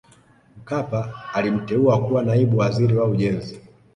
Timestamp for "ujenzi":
3.05-3.61